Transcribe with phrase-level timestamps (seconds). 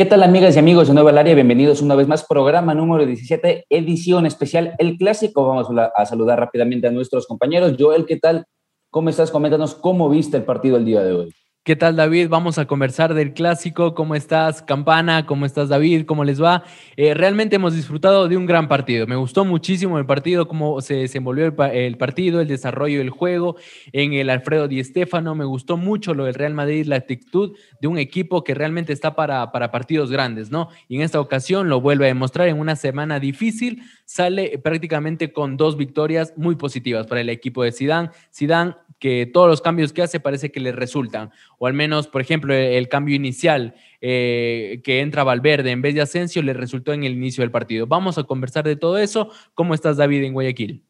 [0.00, 1.34] ¿Qué tal amigas y amigos de Nueva Área?
[1.34, 5.46] Bienvenidos una vez más, programa número 17, edición especial, el clásico.
[5.46, 7.74] Vamos a saludar rápidamente a nuestros compañeros.
[7.78, 8.46] Joel, ¿qué tal?
[8.88, 9.30] ¿Cómo estás?
[9.30, 11.34] Coméntanos cómo viste el partido el día de hoy.
[11.62, 12.28] ¿Qué tal David?
[12.30, 13.94] Vamos a conversar del clásico.
[13.94, 15.26] ¿Cómo estás, Campana?
[15.26, 16.06] ¿Cómo estás, David?
[16.06, 16.64] ¿Cómo les va?
[16.96, 19.06] Eh, realmente hemos disfrutado de un gran partido.
[19.06, 23.56] Me gustó muchísimo el partido, cómo se desenvolvió el, partido, el desarrollo del juego
[23.92, 25.34] en el Alfredo Di Stéfano.
[25.34, 29.14] Me gustó mucho lo del Real Madrid, la actitud de un equipo que realmente está
[29.14, 30.70] para, para partidos grandes, ¿no?
[30.88, 33.82] Y en esta ocasión lo vuelve a demostrar en una semana difícil.
[34.10, 38.10] Sale prácticamente con dos victorias muy positivas para el equipo de Sidán.
[38.30, 42.20] Sidán que todos los cambios que hace parece que le resultan, o al menos, por
[42.20, 47.04] ejemplo, el, cambio inicial eh, que entra Valverde en vez de Asensio le resultó en
[47.04, 47.86] el inicio del partido.
[47.86, 49.30] Vamos a conversar de todo eso.
[49.54, 50.82] ¿Cómo estás, David, en Guayaquil?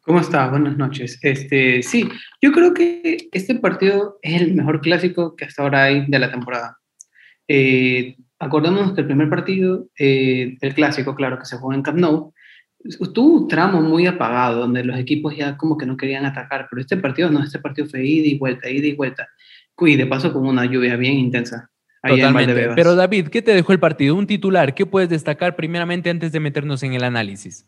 [0.00, 0.50] ¿Cómo estás?
[0.50, 1.18] Buenas noches.
[1.20, 2.08] Este, sí,
[2.40, 6.30] yo creo que este partido es el mejor clásico que hasta ahora hay de la
[6.30, 6.78] temporada.
[7.46, 11.98] Eh, acordémonos que el primer partido, eh, el clásico, claro, que se jugó en Camp
[11.98, 12.32] Nou,
[13.12, 16.80] tuvo un tramo muy apagado donde los equipos ya como que no querían atacar, pero
[16.80, 19.28] este partido no, este partido fue ida y vuelta, ida y vuelta.
[19.78, 21.68] Y de paso con una lluvia bien intensa.
[22.02, 22.70] Totalmente.
[22.74, 24.14] Pero David, ¿qué te dejó el partido?
[24.14, 27.66] Un titular, ¿qué puedes destacar primeramente antes de meternos en el análisis?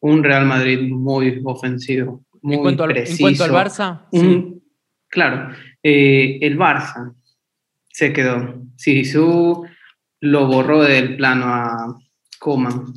[0.00, 3.28] Un Real Madrid muy ofensivo, muy ¿En cuanto, preciso.
[3.28, 4.02] ¿En cuanto al Barça?
[4.12, 4.54] sí.
[5.10, 7.14] Claro, eh, el Barça
[7.98, 8.54] se quedó.
[8.76, 9.66] Sisu
[10.20, 11.98] lo borró del plano a
[12.38, 12.94] Coman.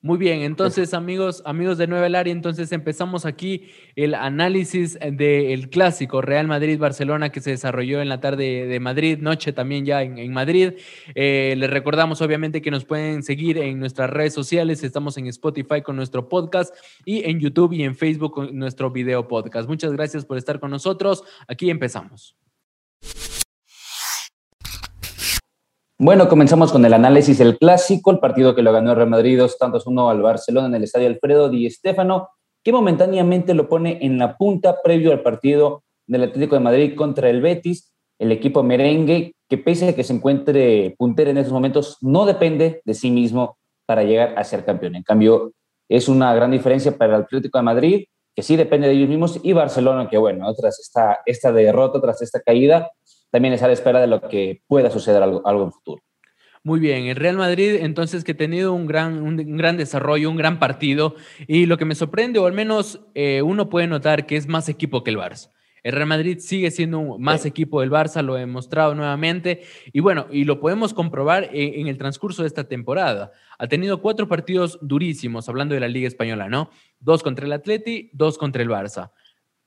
[0.00, 6.22] Muy bien, entonces amigos, amigos de Nueva Área, entonces empezamos aquí el análisis del clásico
[6.22, 10.72] Real Madrid-Barcelona que se desarrolló en la tarde de Madrid, noche también ya en, Madrid.
[11.14, 15.82] Eh, les recordamos obviamente que nos pueden seguir en nuestras redes sociales, estamos en Spotify
[15.82, 16.74] con nuestro podcast
[17.04, 19.68] y en YouTube y en Facebook con nuestro video podcast.
[19.68, 22.38] Muchas gracias por estar con nosotros, aquí empezamos.
[26.02, 29.38] Bueno, comenzamos con el análisis del clásico, el partido que lo ganó el Real Madrid
[29.38, 32.30] dos tantos uno al Barcelona en el estadio Alfredo Di Stéfano,
[32.64, 37.28] que momentáneamente lo pone en la punta previo al partido del Atlético de Madrid contra
[37.28, 41.98] el Betis, el equipo merengue, que pese a que se encuentre puntero en estos momentos,
[42.00, 44.96] no depende de sí mismo para llegar a ser campeón.
[44.96, 45.52] En cambio,
[45.86, 49.38] es una gran diferencia para el Atlético de Madrid, que sí depende de ellos mismos,
[49.42, 52.90] y Barcelona, que bueno, tras esta, esta derrota, tras esta caída,
[53.30, 56.02] también está a la espera de lo que pueda suceder algo, algo en futuro.
[56.62, 60.36] Muy bien, el Real Madrid entonces que ha tenido un gran, un gran desarrollo, un
[60.36, 61.14] gran partido
[61.48, 64.68] y lo que me sorprende, o al menos eh, uno puede notar que es más
[64.68, 65.50] equipo que el Barça.
[65.82, 70.26] El Real Madrid sigue siendo más equipo del Barça, lo he demostrado nuevamente y bueno,
[70.30, 73.32] y lo podemos comprobar en, en, el transcurso de esta temporada.
[73.58, 76.68] Ha tenido cuatro partidos durísimos, hablando de la Liga Española, ¿no?
[76.98, 79.12] Dos contra el Atleti, dos contra el Barça.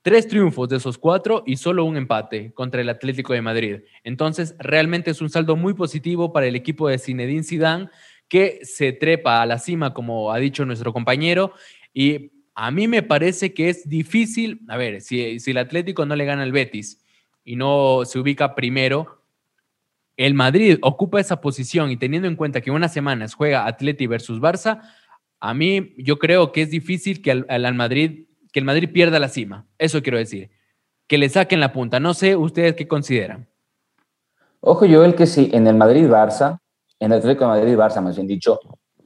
[0.04, 3.76] Tres triunfos de esos cuatro y solo un empate contra el Atlético de Madrid.
[4.02, 7.88] Entonces, realmente es un saldo muy positivo para el equipo de Zinedine Zidane,
[8.28, 11.54] que se trepa a la cima, como ha dicho nuestro compañero.
[11.94, 16.16] Y a mí me parece que es difícil, a ver, si, si el Atlético no
[16.16, 17.02] le gana al Betis
[17.42, 19.22] y no se ubica primero,
[20.18, 24.38] el Madrid ocupa esa posición y teniendo en cuenta que unas semanas juega Atleti versus
[24.38, 24.82] Barça,
[25.40, 29.18] a mí yo creo que es difícil que al, al Madrid que el Madrid pierda
[29.18, 29.66] la cima.
[29.78, 30.48] Eso quiero decir.
[31.08, 31.98] Que le saquen la punta.
[31.98, 33.48] No sé ustedes qué consideran.
[34.60, 36.60] Ojo, yo el que sí, en el Madrid-Barça,
[37.00, 38.60] en el Atlético de Madrid-Barça, más bien dicho,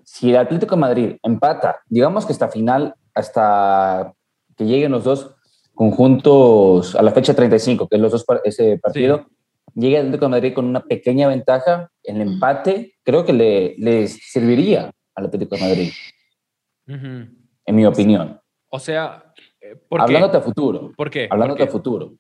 [0.05, 4.13] si el Atlético de Madrid empata, digamos que hasta final, hasta
[4.55, 5.35] que lleguen los dos
[5.75, 9.29] conjuntos a la fecha 35, que es los dos, ese partido,
[9.75, 14.09] llega el Atlético de Madrid con una pequeña ventaja, el empate creo que le, le
[14.09, 15.93] serviría al Atlético de Madrid,
[16.87, 18.39] en mi opinión.
[18.71, 19.28] O sea,
[19.73, 20.93] eh, Hablándote a futuro.
[20.97, 21.29] ¿Por qué?
[21.31, 22.15] Hablándote a futuro.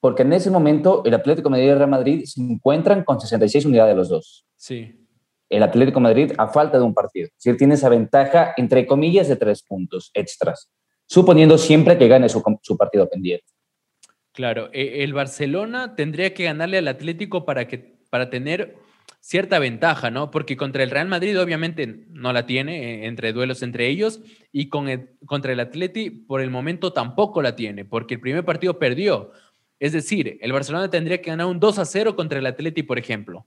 [0.00, 3.20] Porque en ese momento el Atlético de Madrid y el Real Madrid se encuentran con
[3.20, 4.46] 66 unidades los dos.
[4.56, 4.98] Sí.
[5.48, 7.26] El Atlético de Madrid a falta de un partido.
[7.26, 10.70] Es decir, tiene esa ventaja, entre comillas, de tres puntos extras,
[11.06, 13.46] suponiendo siempre que gane su, su partido pendiente.
[14.32, 18.76] Claro, e, el Barcelona tendría que ganarle al Atlético para, que, para tener
[19.22, 20.30] cierta ventaja, ¿no?
[20.30, 24.20] Porque contra el Real Madrid obviamente no la tiene eh, entre duelos entre ellos
[24.50, 24.88] y con
[25.24, 29.30] contra el Atleti por el momento tampoco la tiene, porque el primer partido perdió.
[29.78, 32.98] Es decir, el Barcelona tendría que ganar un 2 a 0 contra el Atleti, por
[32.98, 33.46] ejemplo.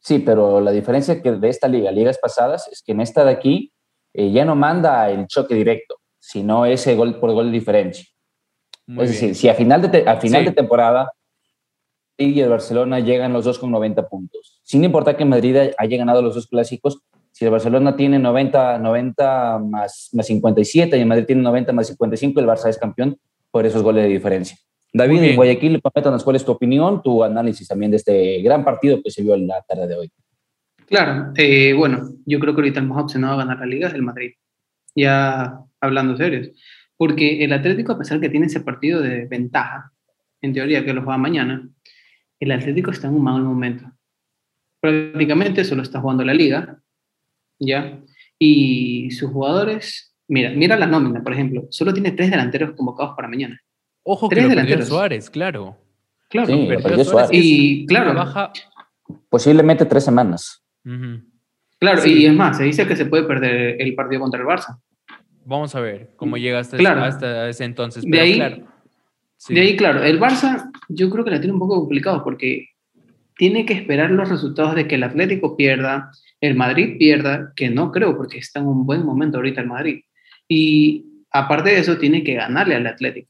[0.00, 3.30] Sí, pero la diferencia que de esta liga, ligas pasadas, es que en esta de
[3.30, 3.72] aquí
[4.12, 8.06] eh, ya no manda el choque directo, sino ese gol por gol de diferencia.
[8.88, 11.12] es decir, si a final de, a final de temporada
[12.18, 14.60] y el Barcelona llegan los dos con 90 puntos.
[14.62, 17.02] Sin importar que Madrid haya ganado los dos clásicos,
[17.32, 21.86] si el Barcelona tiene 90, 90 más, más 57 y el Madrid tiene 90 más
[21.88, 23.18] 55, el Barça es campeón
[23.50, 24.56] por esos goles de diferencia.
[24.92, 29.02] David, en Guayaquil, coméntanos cuál es tu opinión, tu análisis también de este gran partido
[29.02, 30.10] que se vio en la tarde de hoy.
[30.86, 33.94] Claro, eh, bueno, yo creo que ahorita el más opcionado a ganar la liga es
[33.94, 34.32] el Madrid,
[34.94, 36.48] ya hablando serios,
[36.96, 39.92] porque el Atlético, a pesar que tiene ese partido de ventaja,
[40.40, 41.68] en teoría que lo juega mañana,
[42.40, 43.84] el Atlético está en un mal momento.
[44.80, 46.78] Prácticamente solo está jugando la liga,
[47.58, 48.00] ¿ya?
[48.38, 53.28] Y sus jugadores, mira, mira la nómina, por ejemplo, solo tiene tres delanteros convocados para
[53.28, 53.60] mañana.
[54.02, 55.78] Ojo que lo Suárez, claro.
[56.28, 56.52] Claro,
[57.30, 58.52] y claro, baja...
[59.28, 60.62] posiblemente tres semanas.
[61.78, 64.78] Claro, y es más, se dice que se puede perder el partido contra el Barça.
[65.44, 68.04] Vamos a ver cómo llega hasta, ese entonces.
[68.04, 68.66] de, ahí, claro,
[69.48, 72.70] de ahí, claro, el Barça yo creo que la tiene un poco complicado porque
[73.36, 76.10] tiene que esperar los resultados de que el Atlético pierda,
[76.40, 80.00] el Madrid pierda, que no creo porque está en un buen momento ahorita el Madrid.
[80.48, 83.28] Y aparte de eso, tiene que ganarle al Atlético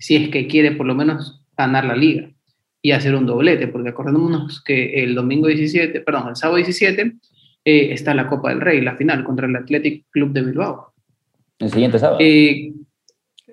[0.00, 2.30] si es que quiere por lo menos ganar la liga
[2.82, 7.16] y hacer un doblete, porque acordémonos que el domingo 17, perdón, el sábado 17
[7.66, 10.94] eh, está la Copa del Rey, la final contra el Athletic Club de Bilbao.
[11.58, 12.18] El siguiente sábado.
[12.20, 12.72] Eh,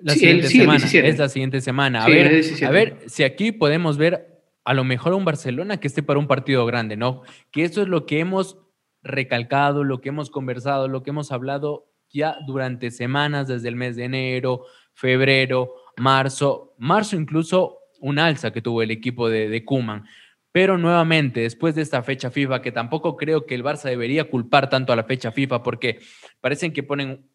[0.02, 2.04] la siguiente semana, es la siguiente semana.
[2.04, 6.02] A, ver, a ver si aquí podemos ver a lo mejor un Barcelona que esté
[6.02, 7.22] para un partido grande, ¿no?
[7.50, 8.58] Que eso es lo que hemos
[9.02, 13.96] recalcado, lo que hemos conversado, lo que hemos hablado ya durante semanas, desde el mes
[13.96, 20.04] de enero, febrero, marzo, marzo incluso un alza que tuvo el equipo de, de Kuman.
[20.50, 24.68] Pero nuevamente, después de esta fecha FIFA, que tampoco creo que el Barça debería culpar
[24.70, 26.00] tanto a la fecha FIFA, porque
[26.40, 27.27] parecen que ponen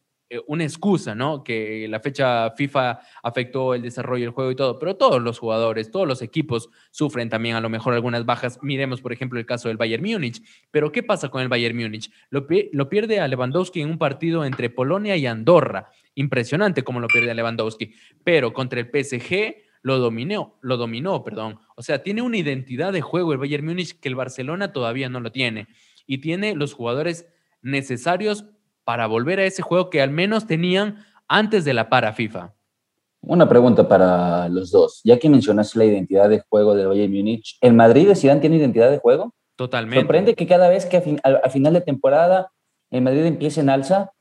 [0.48, 1.44] una excusa, ¿no?
[1.44, 5.92] Que la fecha FIFA afectó el desarrollo del juego y todo, pero todos los jugadores,
[5.92, 8.60] todos los equipos sufren también a lo mejor algunas bajas.
[8.62, 10.42] Miremos, por ejemplo, el caso del Bayern Múnich.
[10.72, 12.12] Pero ¿qué pasa con el Bayern Múnich?
[12.30, 15.90] Lo, pierde a Lewandowski en un partido entre Polonia y Andorra.
[16.16, 17.94] Impresionante como lo pierde a Lewandowski.
[18.24, 21.60] Pero contra el PSG lo dominó, lo dominó, perdón.
[21.76, 25.20] O sea, tiene una identidad de juego el Bayern Múnich que el Barcelona todavía no
[25.20, 25.68] lo tiene.
[26.08, 27.28] Y tiene los jugadores
[27.62, 28.46] necesarios
[28.84, 32.54] para volver a ese juego que al menos tenían antes de la para FIFA.
[33.22, 35.02] Una pregunta para los dos.
[35.04, 38.58] Ya que mencionaste la identidad de juego del Bayern Múnich, ¿el Madrid de Zidane tiene
[38.58, 39.34] identidad de juego?
[39.56, 40.02] Totalmente.
[40.02, 42.52] Sorprende que cada vez que a, final de temporada
[42.92, 44.12] el Madrid empiece en alza,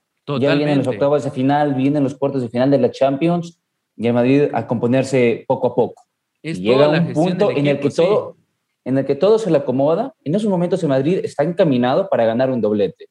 [0.41, 3.59] ya vienen los octavos de final, vienen los cuartos de final de la Champions
[3.97, 6.03] y el Madrid a componerse poco a poco.
[6.43, 8.37] y llega un punto en el que todo
[8.85, 10.15] en el que todo se le acomoda.
[10.25, 13.09] En esos momentos el Madrid está encaminado para ganar un doblete.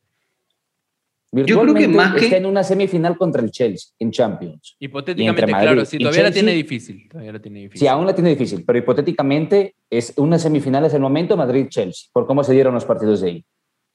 [1.34, 2.26] Yo creo que más que...
[2.26, 4.76] está en una semifinal contra el Chelsea en Champions.
[4.80, 7.08] Hipotéticamente, claro, sí, todavía la tiene difícil.
[7.08, 7.80] Todavía la tiene difícil.
[7.80, 12.28] Sí, aún la tiene difícil, pero hipotéticamente es una semifinal es el momento Madrid-Chelsea, por
[12.28, 13.46] cómo se dieron los partidos de ahí.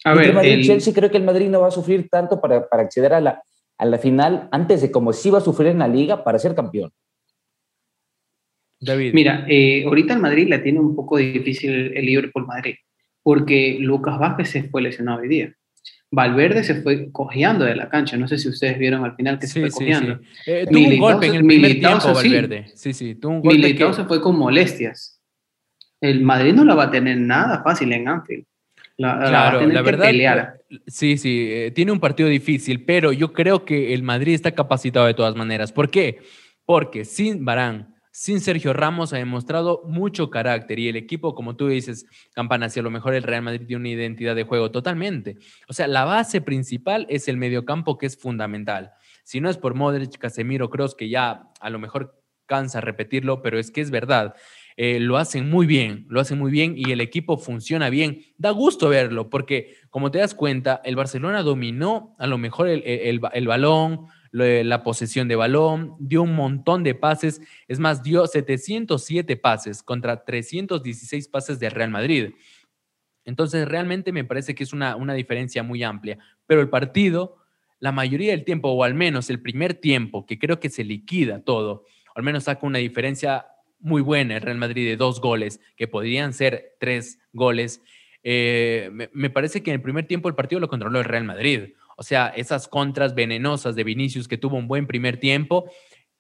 [0.05, 3.13] A ver, Madrid-Chelsea creo que el Madrid no va a sufrir tanto para, para acceder
[3.13, 3.43] a la,
[3.77, 6.55] a la final antes de como si va a sufrir en la liga para ser
[6.55, 6.91] campeón.
[8.81, 9.13] David.
[9.13, 12.77] Mira, eh, ahorita el Madrid la tiene un poco difícil el Liverpool Madrid,
[13.23, 15.55] porque Lucas Vázquez se fue lesionado hoy día.
[16.11, 18.17] Valverde se fue cojeando de la cancha.
[18.17, 20.19] No sé si ustedes vieron al final que se fue cojeando.
[20.45, 20.51] Sí.
[20.51, 22.67] Eh, tuvo un golpe en el primer tiempo, Valverde.
[22.75, 23.59] Sí, sí, tuvo un golpe.
[23.59, 25.21] Militao se fue con molestias.
[26.01, 28.45] El Madrid no la va a tener nada fácil en Anfield.
[28.99, 30.55] La, claro, la, verdad.
[30.87, 35.07] Sí, sí, eh, tiene un partido difícil, pero yo creo que el Madrid está capacitado
[35.07, 35.71] de todas maneras.
[35.71, 36.21] ¿Por qué?
[36.65, 41.69] Porque sin Barán, sin Sergio Ramos ha demostrado mucho carácter y el equipo, como tú
[41.69, 45.37] dices, Campana, si a lo mejor el Real Madrid tiene una identidad de juego totalmente.
[45.69, 48.93] O sea, la base principal es el mediocampo que es fundamental.
[49.23, 53.59] Si no es por Modric, Casemiro, Cross, que ya a lo mejor cansa repetirlo, pero
[53.59, 54.35] es que es verdad.
[54.79, 58.23] Eh, lo hacen muy bien, lo hacen muy bien y el equipo funciona bien.
[58.39, 62.83] Da gusto verlo porque, como te das cuenta, el Barcelona dominó a lo mejor el,
[62.83, 64.07] el balón,
[64.37, 70.25] la posesión de balón, dio un montón de pases, es más, dio 707 pases contra
[70.25, 72.35] 316 pases de Real Madrid.
[73.25, 77.39] Entonces, realmente me parece que es una, una diferencia muy amplia, pero el partido,
[77.81, 81.43] la mayoría del tiempo, o al menos el primer tiempo, que creo que se liquida
[81.43, 83.47] todo, al menos saca una diferencia
[83.79, 87.83] muy buena el Real Madrid de dos goles, que podrían ser tres goles.
[88.23, 91.25] Eh, me, me, parece que en el primer tiempo el partido lo controló el Real
[91.25, 91.75] Madrid.
[91.97, 95.71] O sea, esas contras venenosas de Vinicius que tuvo un buen primer tiempo,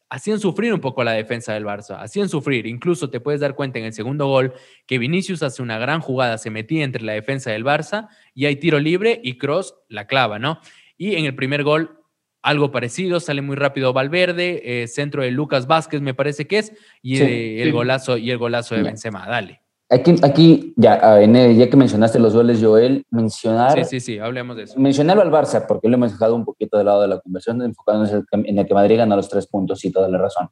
[0.09, 2.66] hacían sufrir un poco la defensa del Barça, hacían sufrir.
[2.66, 4.54] Incluso te puedes dar cuenta en el segundo gol
[4.87, 8.56] que Vinicius hace una gran jugada, se metía entre la defensa del Barça y hay
[8.56, 10.61] tiro libre y Cross la clava, ¿no?
[10.97, 12.00] Y en el primer gol
[12.42, 16.73] algo parecido, sale muy rápido Valverde, eh, centro de Lucas Vázquez me parece que es,
[17.02, 19.65] y eh, el golazo y el golazo de Benzema, dale.
[19.88, 23.84] Aquí, aquí ya, ya que mencionaste los goles, Joel, mencionar.
[23.84, 24.80] Sí, sí, sí, hablemos de eso.
[24.80, 28.24] Mencionarlo al Barça, porque lo hemos dejado un poquito de lado de la conversión, enfocándonos
[28.32, 30.48] en el que Madrid gana los tres puntos y toda la razón.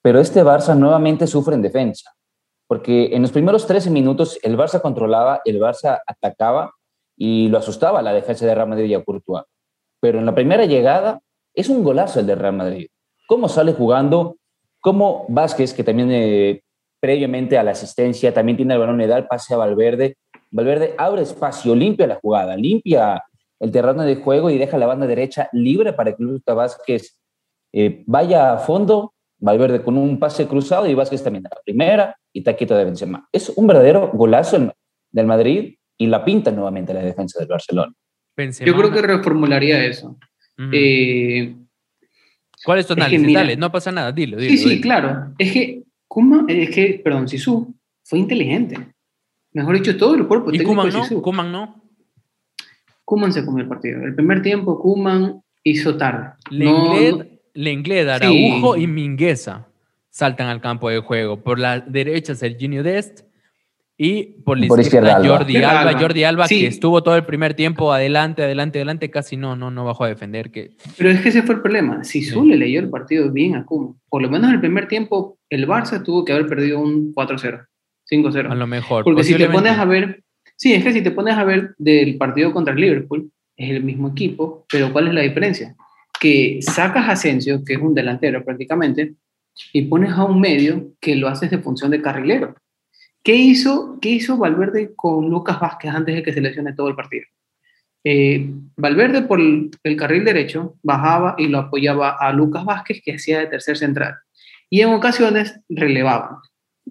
[0.00, 2.14] pero este Barça nuevamente sufre en defensa,
[2.66, 6.72] porque en los primeros 13 minutos el Barça controlaba, el Barça atacaba
[7.16, 9.44] y lo asustaba la defensa de Real Madrid y a Courtois.
[10.00, 11.20] Pero en la primera llegada
[11.54, 12.88] es un golazo el de Real Madrid.
[13.26, 14.36] ¿Cómo sale jugando?
[14.80, 16.63] ¿Cómo Vázquez, que también eh,
[17.04, 20.16] previamente a la asistencia también tiene el balón, le da el pase a Valverde?
[20.50, 23.22] Valverde abre espacio, limpia la jugada, limpia
[23.60, 27.20] el terreno de juego y deja la banda derecha libre para que Lucas Vázquez
[27.74, 32.16] eh, vaya a fondo, Valverde con un pase cruzado y Vázquez también a la primera
[32.32, 33.28] y taquito de Benzema.
[33.30, 34.74] Es un verdadero golazo
[35.10, 37.92] del Madrid y la pinta nuevamente la defensa del Barcelona.
[38.64, 40.16] Yo creo que reformularía eso.
[40.72, 41.54] Eh,
[42.64, 43.34] ¿Cuál es tu análisis?
[43.34, 44.50] Dale, no pasa nada, dilo, dilo.
[44.50, 45.34] Sí, sí, claro.
[45.36, 48.78] Es que Kuma, es que, perdón, Sisu fue inteligente.
[49.52, 51.22] Mejor dicho, todo el cuerpo ¿Y Kuman no?
[51.22, 51.82] ¿Kuman no?
[53.04, 54.02] Kuman se comió el partido.
[54.02, 56.32] El primer tiempo, Kuman hizo tarde.
[57.54, 59.68] Lenglet, Araujo y Mingueza
[60.10, 61.42] saltan al campo de juego.
[61.42, 63.22] Por la derecha, Serginho Dest.
[63.96, 66.00] Y por la izquierda, Jordi Alba.
[66.00, 69.84] Jordi Alba, que estuvo todo el primer tiempo adelante, adelante, adelante, casi no, no, no
[69.84, 70.50] bajó a defender.
[70.50, 70.72] Que...
[70.98, 72.02] Pero es que ese fue el problema.
[72.02, 72.40] Si sí.
[72.44, 75.68] le leyó el partido bien a Kuman, por lo menos en el primer tiempo, el
[75.68, 77.66] Barça tuvo que haber perdido un 4-0,
[78.10, 78.50] 5-0.
[78.50, 79.04] A lo mejor.
[79.04, 80.22] Porque si te pones a ver,
[80.56, 83.84] sí, es que si te pones a ver del partido contra el Liverpool, es el
[83.84, 85.76] mismo equipo, pero ¿cuál es la diferencia?
[86.20, 89.14] Que sacas a Asensio, que es un delantero prácticamente,
[89.72, 92.56] y pones a un medio que lo haces de función de carrilero.
[93.22, 96.96] ¿Qué hizo, ¿Qué hizo Valverde con Lucas Vázquez antes de que se lesione todo el
[96.96, 97.26] partido?
[98.02, 103.14] Eh, Valverde por el, el, carril derecho bajaba y lo apoyaba a Lucas Vázquez, que
[103.14, 104.16] hacía de tercer central.
[104.70, 106.38] Y en ocasiones relevaban.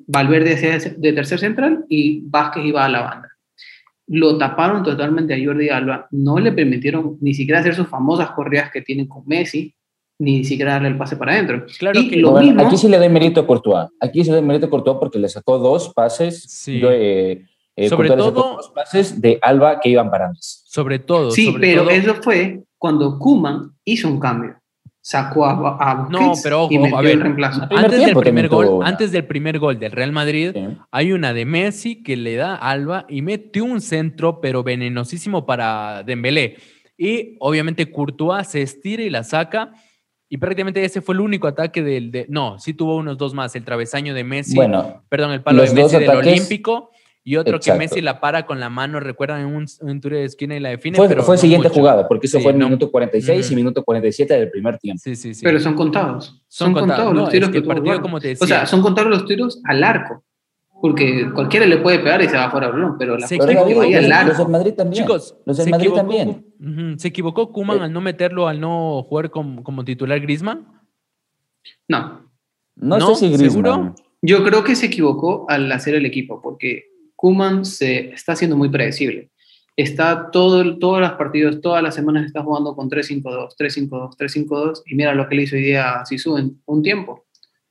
[0.08, 3.30] Valverde hacía de tercer central y Vázquez iba a la banda.
[4.08, 8.72] Lo taparon totalmente a Jordi Alba, no le permitieron ni siquiera hacer sus famosas correas
[8.72, 9.74] que tienen con Messi,
[10.20, 11.66] ni siquiera darle el pase para adentro.
[11.78, 13.88] Claro y que lo bueno, mismo, aquí sí le doy mérito a Courtois.
[14.00, 16.44] Aquí sí le doy mérito a Courtois porque le sacó dos pases.
[16.44, 16.82] Sí.
[16.84, 20.38] eh, eh, sobre todo dos pases de Alba que iban para mí.
[20.40, 21.32] Sobre todo.
[21.32, 24.56] Sí, sobre pero todo, eso fue cuando Kuman hizo un cambio.
[25.06, 27.68] Sacó a, a Busquets no, pero ojo, y metió a ver, el reemplazo.
[27.76, 30.78] Antes del, primer gol, antes del primer gol del Real Madrid, sí.
[30.92, 35.46] hay una de Messi que le da a Alba y metió un centro, pero venenosísimo
[35.46, 36.56] para Dembélé.
[36.98, 39.74] Y obviamente Courtois se estira y la saca
[40.30, 42.10] y prácticamente ese fue el único ataque del...
[42.10, 45.64] De, no, sí tuvo unos dos más, el travesaño de Messi, bueno, perdón, el palo
[45.64, 46.92] de Messi del Olímpico
[47.26, 47.80] y otro exacto.
[47.80, 50.60] que Messi la para con la mano, recuerdan, en un, un tiro de esquina y
[50.60, 50.98] la define.
[50.98, 51.80] Fue, pero fue no siguiente mucho.
[51.80, 52.66] jugada, porque eso Sí, fue en no.
[52.66, 53.56] minuto 46 y Mm.
[53.56, 55.00] minuto 47 del primer tiempo.
[55.04, 55.42] Sí, sí, sí.
[55.44, 56.44] Pero son contados.
[56.48, 56.90] Son Son, contados.
[57.06, 58.02] contados No, los tiros es que que, partido, tuvo.
[58.02, 60.24] como te O sea, decía- son contados los tiros al arco.
[60.82, 63.46] Porque cualquiera le puede pegar y se va fuera del balón, pero la Se es
[63.46, 63.78] que equivocó.
[63.80, 64.44] vaya los, al los arco.
[64.44, 65.04] del Madrid también.
[65.04, 66.46] Chicos, los del Madrid equivocó- también.
[66.60, 67.84] Ujú, ¿Se equivocó Kuman Eh.
[67.84, 70.68] al no meterlo, al no jugar como, como titular Griezmann?
[71.88, 72.30] No,
[72.76, 73.16] No, ¿No?
[73.16, 73.52] sé si Griezmann.
[73.52, 73.96] ¿Seguro?
[74.22, 76.86] yo creo que se equivocó al hacer el equipo, porque
[77.24, 79.30] Kuman se está haciendo muy predecible.
[79.78, 84.96] Está todo, todos los partidos, todas las semanas está jugando con 3-5-2, 3-5-2, 3-5-2, y
[84.96, 87.26] mira lo que le hizo hoy día a Sisu en un tiempo.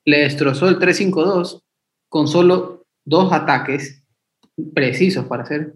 [0.06, 1.60] Le destrozó el 3-5-2
[2.08, 4.02] con solo dos ataques
[4.72, 5.74] precisos para hacer.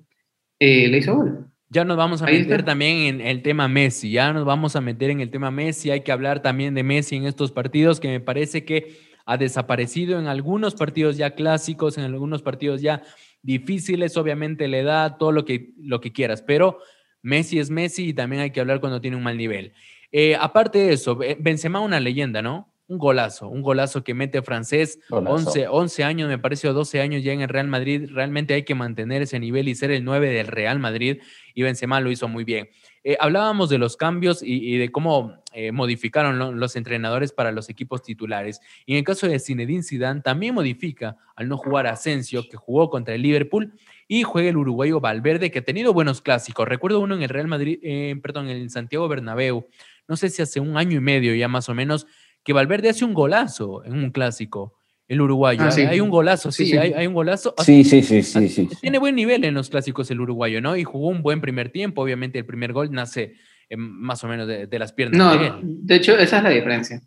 [0.59, 1.47] eh, le hizo gol.
[1.69, 2.65] Ya nos vamos a Ahí meter está.
[2.73, 6.01] también en el tema Messi, ya nos vamos a meter en el tema Messi, hay
[6.01, 10.29] que hablar también de Messi en estos partidos que me parece que ha desaparecido en
[10.29, 13.03] algunos partidos ya clásicos, en algunos partidos ya
[13.47, 16.79] difíciles, obviamente le da todo lo que, lo que quieras, pero
[17.23, 19.73] Messi es Messi y también hay que hablar cuando tiene un mal nivel.
[20.13, 22.73] Eh, aparte de eso, Be- Benzema una leyenda, ¿no?
[22.89, 25.35] Un golazo, un golazo que mete francés, Golazo.
[25.51, 28.09] 11, 11 años, me parece, o 12 años ya en el Real Madrid.
[28.13, 31.19] Realmente hay que mantener ese nivel y ser el 9 del Real Madrid.
[31.53, 32.69] Y Benzema lo hizo muy bien.
[33.09, 37.69] Eh, hablábamos de los cambios y, de cómo eh, modificaron lo- los entrenadores para los
[37.69, 38.61] equipos titulares.
[38.85, 42.91] Y en el caso de Zinedine Zidane, también modifica al no jugar Asensio, que jugó
[42.91, 43.75] contra el Liverpool,
[44.09, 46.67] y juega el uruguayo Valverde, que ha tenido buenos clásicos.
[46.67, 49.69] Recuerdo uno en el Real Madrid, eh, perdón, en el Santiago Bernabéu,
[50.09, 52.09] no sé si hace un año y medio ya más o menos,
[52.43, 54.75] que Valverde hace un golazo en un clásico,
[55.09, 55.63] el uruguayo.
[55.63, 55.83] Ah, sí.
[55.83, 56.77] Hay un golazo, sí, Sí, sí.
[56.79, 57.55] Hay, hay un golazo.
[57.59, 58.69] Sí, sí, sí, sí, sí.
[58.69, 58.77] sí.
[58.81, 60.77] Tiene buen nivel en los clásicos el uruguayo, ¿no?
[60.77, 62.03] Y jugó un buen primer tiempo.
[62.03, 63.35] Obviamente el primer gol nace
[63.69, 65.53] eh, más o menos de, de las piernas No, de él.
[65.63, 67.01] de hecho, esa es la diferencia.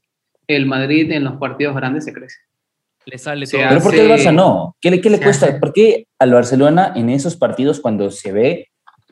[0.48, 2.38] El Madrid en los partidos grandes se crece.
[3.06, 3.68] Le sale Se todo.
[3.70, 4.75] Pero ¿por qué el Barça no?
[4.82, 5.46] ¿Qué le, qué le se cuesta?
[5.48, 8.70] hace- ¿Por qué al Barcelona en esos partidos cuando se ve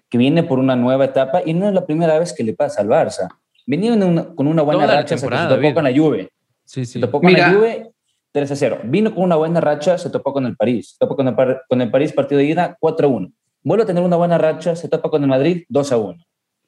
[0.10, 2.82] que viene por una nueva etapa y no es la primera vez que le pasa
[2.82, 3.28] al Barça?
[3.66, 5.74] Venía en una- con una buena Toda racha, se David.
[5.74, 6.30] con la Juve.
[6.64, 7.00] Sí, Se sí.
[7.02, 7.50] topó con Mira.
[7.50, 7.90] la Juve
[8.38, 8.80] 3 a 0.
[8.86, 10.92] Vino con una buena racha, se topó con el París.
[10.92, 13.32] Se topó con el, Par- con el París, partido de ida 4 a 1.
[13.64, 16.18] Vuelve a tener una buena racha, se topa con el Madrid 2 a 1.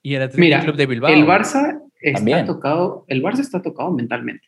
[0.02, 1.12] Y el Atlético Mira, Club de Bilbao.
[1.12, 2.46] el Barça está También.
[2.46, 4.48] tocado, el Barça está tocado mentalmente.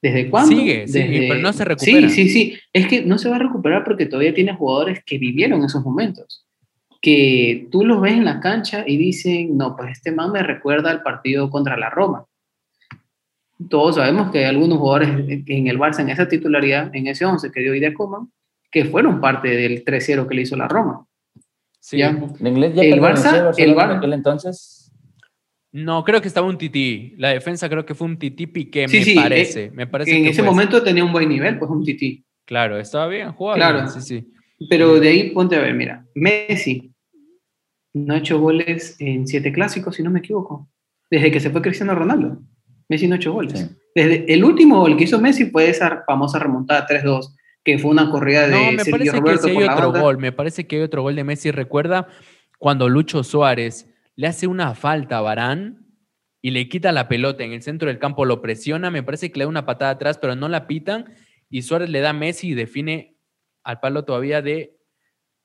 [0.00, 0.54] ¿Desde cuándo?
[0.56, 1.26] Sigue, Desde...
[1.28, 2.08] pero no se recupera.
[2.08, 2.58] Sí, sí, sí.
[2.72, 6.46] Es que no se va a recuperar porque todavía tiene jugadores que vivieron esos momentos.
[7.00, 10.90] Que tú los ves en la cancha y dicen, no, pues este man me recuerda
[10.90, 12.24] al partido contra la Roma.
[13.68, 15.08] Todos sabemos que hay algunos jugadores
[15.46, 18.30] en el Barça, en esa titularidad, en ese 11 que dio Idea Coman,
[18.70, 21.04] que fueron parte del 3-0 que le hizo la Roma.
[21.80, 21.98] Sí.
[21.98, 22.10] ¿Ya?
[22.40, 24.92] ¿El inglés ya El Barça- el Bar- en aquel entonces?
[25.72, 27.14] No, creo que estaba un tití.
[27.18, 29.64] La defensa creo que fue un tití Piqué, Sí, me sí, parece.
[29.64, 32.24] eh, me parece Que en que ese momento tenía un buen nivel, pues un tití.
[32.46, 33.78] Claro, estaba bien, jugaba Claro.
[33.78, 34.32] bien, sí, sí.
[34.70, 36.90] Pero de ahí ponte a ver, mira, Messi
[37.94, 40.68] no ha hecho goles en siete clásicos, si no me equivoco.
[41.10, 42.40] Desde que se fue Cristiano Ronaldo.
[42.88, 43.58] Messi no hecho goles.
[43.60, 43.66] Sí.
[43.94, 48.10] Desde el último gol que hizo Messi fue esa famosa remontada 3-2, que fue una
[48.10, 50.00] corrida de No, me Sergio parece que Roberto sí hay por la otro banda.
[50.00, 50.18] gol.
[50.18, 51.50] Me parece que hay otro gol de Messi.
[51.50, 52.08] Recuerda
[52.58, 55.86] cuando Lucho Suárez le hace una falta a Barán
[56.40, 58.90] y le quita la pelota en el centro del campo, lo presiona.
[58.90, 61.12] Me parece que le da una patada atrás, pero no la pitan.
[61.50, 63.16] Y Suárez le da a Messi y define
[63.64, 64.77] al palo todavía de.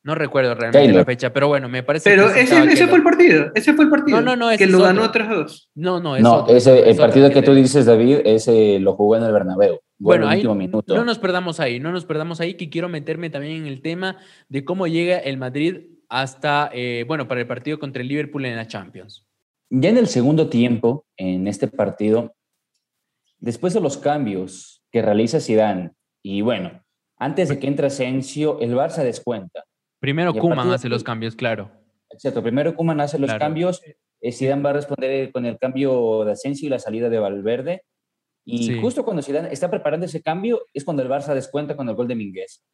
[0.03, 0.95] No recuerdo realmente Taylor.
[0.97, 3.85] la fecha, pero bueno, me parece Pero que ese, ese fue el partido, ese fue
[3.85, 4.19] el partido.
[4.19, 4.87] No, no, no, ese Que es lo otro.
[4.87, 5.69] ganó 3-2.
[5.75, 8.79] No, no, es No, otro, ese, es el otro, partido que tú dices, David, ese
[8.79, 9.79] lo jugó en el Bernabéu.
[9.97, 10.93] Bueno, Bueno, ahí último minuto.
[10.95, 14.17] no nos perdamos ahí, no nos perdamos ahí, que quiero meterme también en el tema
[14.49, 15.77] de cómo llega el Madrid
[16.09, 19.25] hasta, eh, bueno, para el partido contra el Liverpool en la Champions.
[19.69, 22.35] Ya en el segundo tiempo, en este partido,
[23.39, 25.91] después de los cambios que realiza Zidane,
[26.21, 26.83] y bueno,
[27.17, 29.63] antes de que entre Asensio, el Barça descuenta.
[30.03, 31.71] Primero Kuman hace los cambios, claro.
[32.09, 33.39] Exacto, primero Koeman hace los Claro.
[33.39, 33.81] cambios,
[34.19, 37.83] eh, Zidane va a responder con el cambio de Asensio y la salida de Valverde,
[38.43, 38.81] y Sí.
[38.81, 42.09] justo cuando Zidane está preparando ese cambio es cuando el Barça descuenta con el gol
[42.09, 42.65] de Minguez.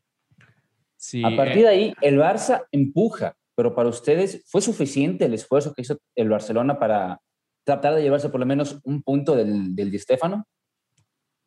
[0.95, 5.35] Sí, A partir eh, de ahí, el Barça empuja, pero para ustedes, ¿fue suficiente el
[5.35, 7.21] esfuerzo que hizo el Barcelona para
[7.63, 10.45] tratar de llevarse por lo menos un punto del, del Di Stéfano?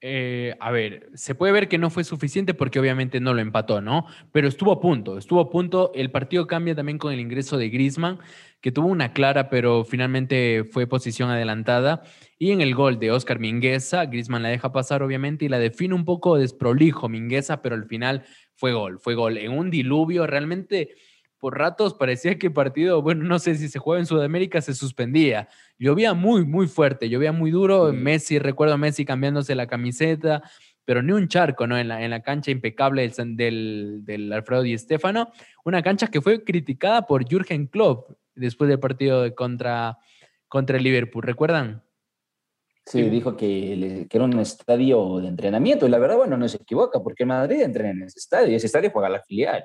[0.04, 3.80] Eh, a ver, se puede ver que no fue suficiente porque obviamente no lo empató,
[3.80, 4.06] ¿no?
[4.32, 5.92] Pero estuvo a punto, estuvo a punto.
[5.94, 8.18] El partido cambia también con el ingreso de Griezmann,
[8.60, 12.02] que tuvo una clara, pero finalmente fue posición adelantada.
[12.36, 15.94] Y en el gol de Oscar Mingueza, Griezmann la deja pasar, obviamente, y la define
[15.94, 18.24] un poco desprolijo Mingueza, pero al final
[18.56, 19.38] fue gol, fue gol.
[19.38, 20.96] En un diluvio, realmente
[21.42, 24.74] por ratos parecía que el partido, bueno, no sé si se juega en Sudamérica, se
[24.74, 25.48] suspendía.
[25.76, 27.90] Llovía muy, muy fuerte, llovía muy duro.
[27.90, 27.96] Sí.
[27.96, 30.40] Messi, recuerdo a Messi cambiándose la camiseta,
[30.84, 31.76] pero ni un charco, ¿no?
[31.76, 35.32] En la, en la cancha impecable del, del, del Alfredo Di Stéfano.
[35.64, 39.98] Una cancha que fue criticada por Jürgen Klopp después del partido de contra,
[40.46, 41.24] contra el Liverpool.
[41.24, 41.82] ¿Recuerdan?
[42.86, 47.00] Sí, dijo que era un estadio de entrenamiento, y la verdad, bueno, no se equivoca,
[47.02, 49.64] porque Madrid entrena en ese estadio, y ese estadio juega la filial.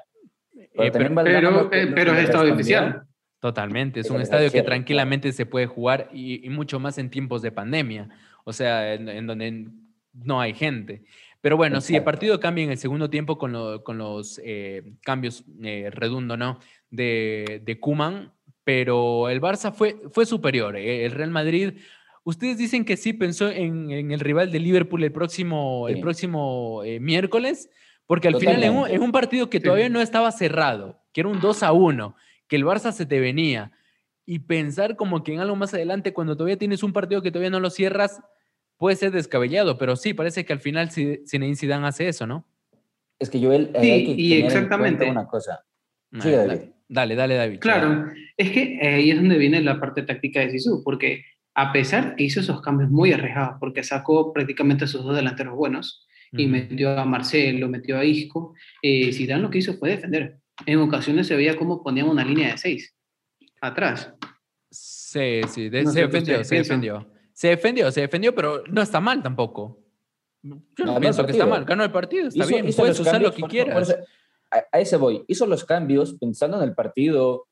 [0.60, 3.04] Eh, pero- Valdano Pero, que- eh, pero es respondió- oficial.
[3.40, 7.44] Totalmente, es un estadio que tranquilamente se puede jugar y, y mucho más en tiempos
[7.44, 8.10] de pandemia,
[8.44, 9.68] o sea, en, en donde
[10.14, 11.04] no hay gente.
[11.40, 12.06] Pero bueno, sí, el Exacto.
[12.12, 16.60] partido cambia en el segundo tiempo con, lo- con los eh, cambios eh, redundo, ¿no?
[16.90, 20.76] De, de Kuman, pero el Barça fue, fue superior.
[20.76, 21.74] eh, El Real Madrid,
[22.24, 26.02] ustedes dicen que sí pensó en, en el rival de Liverpool el próximo, el Sí.
[26.02, 27.70] próximo eh, miércoles,
[28.08, 29.64] porque al final en un, partido que Sí.
[29.66, 32.16] todavía no estaba cerrado, que era un 2 a 1,
[32.48, 33.72] que el Barça se te venía,
[34.26, 37.50] y pensar como que en algo más adelante, cuando todavía tienes un partido que todavía
[37.50, 38.22] no lo cierras,
[38.78, 42.46] puede ser descabellado, pero sí, parece que al final Zi- Zinedine Zidane hace eso, ¿no?
[43.20, 45.10] Es que Joel, eh, Sí, hay que y exactamente.
[45.10, 45.64] una cosa.
[46.14, 46.48] Ah, Sí, David.
[46.50, 47.60] dale, dale, dale, David.
[47.60, 48.06] Claro,
[48.38, 52.16] es que eh, ahí es donde viene la parte táctica de Sisu, porque a pesar
[52.16, 56.48] que hizo esos cambios muy arriesgados, porque sacó prácticamente a sus dos delanteros buenos, y
[56.48, 60.38] metió a Marcelo, metió a Isco, eh, Zidane lo que hizo fue defender.
[60.66, 62.96] En ocasiones se veía cómo ponían una línea de seis
[63.62, 64.14] atrás.
[64.70, 67.12] Sí, sí, de- No se defendió, se defendió.
[67.34, 69.80] Se defendió, se defendió, pero no está mal tampoco.
[70.44, 73.22] Yo no pienso que está mal, ganó el partido, está Hizo- bien, hizo puedes usar
[73.22, 73.74] lo que quieras.
[73.74, 74.06] por eso-
[74.52, 75.24] a, a ese voy.
[75.28, 77.48] Hizo los cambios pensando en el partido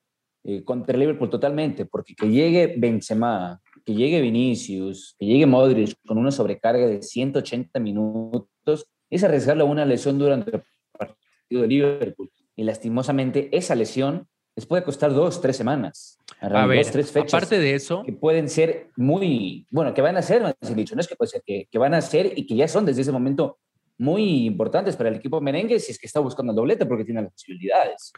[0.48, 5.96] eh, contra el Liverpool totalmente, porque que llegue Benzema, que llegue Vinicius, que llegue Modric
[6.06, 11.68] con una sobrecarga de 180 minutos, es arriesgarle a una lesión durante el partido de
[11.68, 12.32] Liverpool.
[12.56, 16.18] Y lastimosamente esa lesión les puede costar dos, tres semanas.
[16.40, 20.18] A ver, dos, tres fechas aparte de eso, que pueden ser muy, bueno, que van
[20.18, 22.48] a ser, más dicho, no es que puede ser, que, que van a ser y
[22.48, 23.60] que ya son desde ese momento
[23.98, 27.22] muy importantes para el equipo merengue si es que está buscando el doblete porque tiene
[27.22, 28.14] las posibilidades.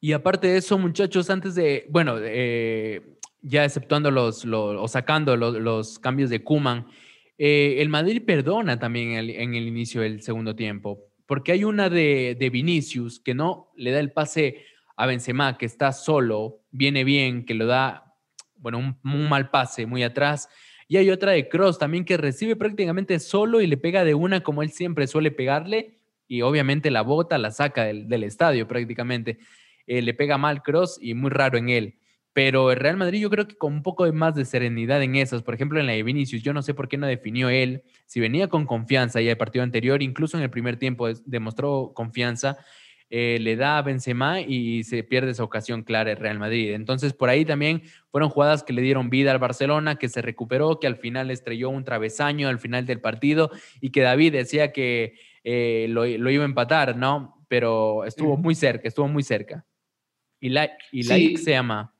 [0.00, 3.02] Y aparte de eso, muchachos, antes de, bueno, eh,
[3.42, 6.86] ya exceptuando los, o sacando los, los cambios de Kuman,
[7.38, 12.50] el Madrid perdona también en el inicio del segundo tiempo, porque hay una de, de
[12.50, 14.64] Vinicius que no le da el pase
[15.00, 18.14] a Benzema, que está solo, viene bien, que lo da,
[18.56, 20.46] bueno, un, mal pase muy atrás,
[20.88, 24.42] Y hay otra de Cross también que recibe prácticamente solo y le pega de una
[24.42, 25.94] como él siempre suele pegarle.
[26.28, 29.38] Y obviamente la bota, la saca del, estadio prácticamente.
[29.86, 31.99] Eh, le pega mal Cross y muy raro en él.
[32.32, 35.42] Pero el Real Madrid yo creo que con un poco más de serenidad en esas,
[35.42, 38.20] por ejemplo en la de Vinicius, yo no sé por qué no definió él, si
[38.20, 42.58] venía con confianza ya el partido anterior, incluso en el primer tiempo demostró confianza,
[43.12, 46.72] eh, le da a Benzema y se pierde esa ocasión clara el Real Madrid.
[46.74, 50.78] Entonces por ahí también fueron jugadas que le dieron vida al Barcelona, que se recuperó,
[50.78, 55.14] que al final estrelló un travesaño al final del partido y que David decía que
[55.42, 57.44] eh, lo, iba a empatar, ¿no?
[57.48, 59.66] Pero estuvo muy cerca, estuvo muy cerca.
[60.38, 61.92] Y la, y la se llama...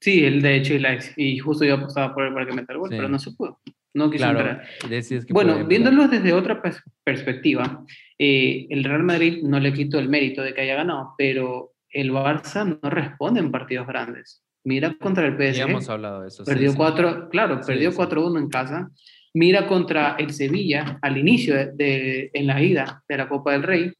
[0.00, 0.74] Sí, el de hecho
[1.16, 3.60] y justo yo apostaba por él para que meta el gol, pero no se pudo.
[3.92, 4.60] No quiso claro,
[5.30, 6.62] bueno, viéndolo desde otra
[7.02, 7.84] perspectiva,
[8.18, 12.12] eh, el Real Madrid no le quito el mérito de que haya ganado, pero el
[12.12, 14.44] Barça no responde en partidos grandes.
[14.62, 15.58] Mira contra el PSG.
[15.58, 16.44] Ya hemos hablado de eso.
[16.44, 18.90] Perdió cuatro, claro, perdió 4-1 en casa.
[19.34, 23.92] Mira contra el Sevilla al inicio de, en la ida de la Copa del Rey.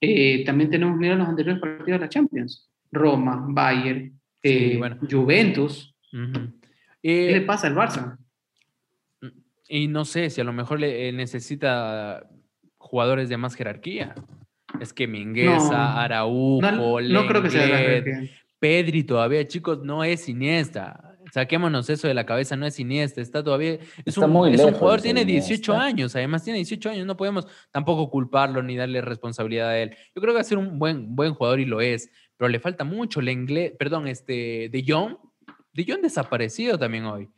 [0.00, 2.70] Eh, también tenemos, mira los anteriores partidos de la Champions.
[2.92, 4.80] Roma, Bayern, eh,
[5.10, 5.94] Juventus.
[7.02, 8.18] ¿Qué le pasa al Barça?
[9.68, 12.28] Y no sé si a lo mejor le eh, necesita
[12.76, 14.14] jugadores de más jerarquía.
[14.80, 18.02] Es que Mingueza, Araújo, no, creo que sea
[18.58, 21.14] Pedri todavía, chicos, no es Iniesta.
[21.32, 23.78] Saquémonos eso de la cabeza, no es Iniesta, está todavía...
[24.04, 27.46] Es, un, muy es un, jugador, tiene 18 años, además tiene 18 años, no podemos
[27.70, 29.90] tampoco culparlo ni darle responsabilidad a él.
[30.14, 32.60] Yo creo que va a ser un buen, buen jugador y lo es, pero le
[32.60, 33.20] falta mucho.
[33.20, 35.16] El inglés, perdón, este, De Jong,
[35.72, 37.28] De Jong desaparecido también hoy.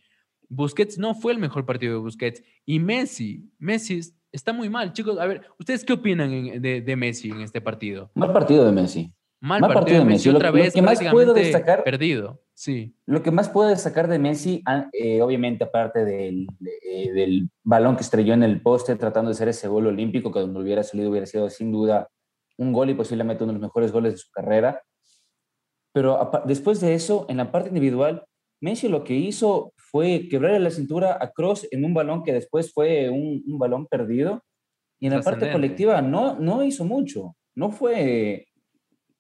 [0.49, 2.43] Busquets no fue el mejor partido de Busquets.
[2.65, 4.01] Y Messi, Messi
[4.33, 4.93] está muy mal.
[4.93, 8.11] Chicos, a ver, ¿ustedes qué opinan de, Messi en este partido?
[8.15, 9.13] Mal partido de Messi.
[9.41, 10.31] Mal, partido, de Messi.
[10.31, 12.43] Otra vez, que más puedo destacar, perdido.
[12.55, 12.97] Sí.
[13.05, 16.47] Lo que más puedo destacar de Messi, ah, eh, obviamente, aparte del,
[16.83, 20.41] eh, del, balón que estrelló en el poste tratando de hacer ese gol olímpico, que
[20.41, 22.09] donde hubiera salido hubiera sido sin duda
[22.59, 24.83] un gol y posiblemente uno de los mejores goles de su carrera.
[25.93, 28.27] Pero después de eso, en la parte individual,
[28.61, 32.73] Messi lo que hizo fue quebrarle la cintura a Cross en un balón que después
[32.73, 34.43] fue un, balón perdido.
[34.99, 37.37] Y en la parte colectiva no, no hizo mucho.
[37.55, 38.47] No fue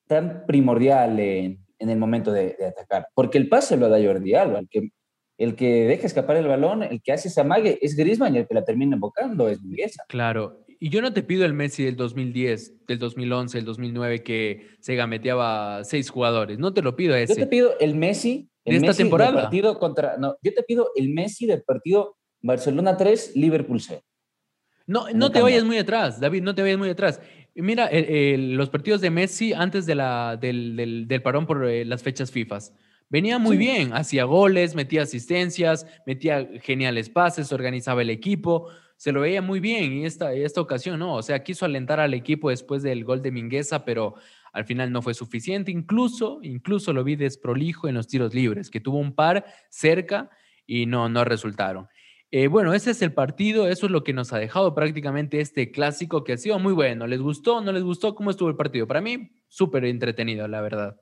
[0.07, 3.09] tan primordial en, el momento de, atacar.
[3.14, 4.59] Porque el pase lo da Jordi Alba.
[4.59, 4.90] El que,
[5.38, 8.46] el que deja escapar el balón, el que hace esa mague es Griezmann y el
[8.46, 10.05] que la termina invocando es Migueza.
[10.09, 10.66] Claro.
[10.79, 14.95] Y yo no te pido el Messi del 2010, del 2011, el 2009 que se
[14.95, 16.59] gameteaba seis jugadores.
[16.59, 17.35] No te lo pido ese.
[17.35, 19.43] Yo te pido el Messi de esta temporada.
[19.43, 24.03] partido contra, no, yo te pido el Messi del partido Barcelona 3, Liverpool 0.
[24.89, 27.21] No, no, te vayas muy atrás, David, no te vayas muy atrás.
[27.55, 27.91] Mira,
[28.37, 32.59] los partidos de Messi antes de la, del, del, parón por eh, las fechas FIFA.
[33.09, 39.21] Venía muy bien, hacía goles, metía asistencias, metía geniales pases, organizaba el equipo, se lo
[39.21, 42.83] veía muy bien y esta, esta ocasión no, o sea, quiso alentar al equipo después
[42.83, 44.15] del gol de Mingueza, pero
[44.53, 45.71] al final no fue suficiente.
[45.71, 50.31] Incluso, incluso lo vi desprolijo en los tiros libres, que tuvo un par cerca
[50.67, 51.89] y no, no resultaron.
[52.31, 55.71] Eh, bueno, ese es el partido, eso es lo que nos ha dejado prácticamente este
[55.71, 57.07] clásico que ha sido muy bueno.
[57.07, 57.61] ¿Les gustó?
[57.61, 58.15] ¿No les gustó?
[58.15, 58.87] ¿Cómo estuvo el partido?
[58.87, 60.97] Para mí, súper entretenido, la verdad.